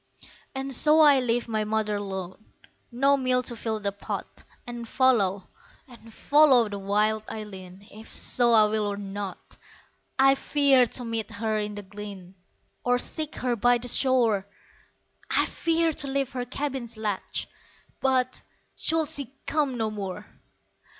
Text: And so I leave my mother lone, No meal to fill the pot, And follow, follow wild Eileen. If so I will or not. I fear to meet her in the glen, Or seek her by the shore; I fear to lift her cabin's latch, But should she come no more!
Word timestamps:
And 0.55 0.73
so 0.73 0.99
I 1.01 1.19
leave 1.19 1.47
my 1.47 1.63
mother 1.63 1.99
lone, 2.01 2.53
No 2.91 3.15
meal 3.17 3.43
to 3.43 3.55
fill 3.55 3.79
the 3.79 3.91
pot, 3.91 4.43
And 4.65 4.87
follow, 4.87 5.47
follow 6.09 6.75
wild 6.79 7.21
Eileen. 7.29 7.87
If 7.91 8.11
so 8.11 8.53
I 8.53 8.65
will 8.65 8.87
or 8.87 8.97
not. 8.97 9.57
I 10.17 10.33
fear 10.33 10.87
to 10.87 11.05
meet 11.05 11.29
her 11.29 11.59
in 11.59 11.75
the 11.75 11.83
glen, 11.83 12.33
Or 12.83 12.97
seek 12.97 13.35
her 13.35 13.55
by 13.55 13.77
the 13.77 13.87
shore; 13.87 14.47
I 15.29 15.45
fear 15.45 15.93
to 15.93 16.07
lift 16.07 16.33
her 16.33 16.45
cabin's 16.45 16.97
latch, 16.97 17.47
But 17.99 18.41
should 18.75 19.07
she 19.07 19.31
come 19.45 19.77
no 19.77 19.91
more! 19.91 20.25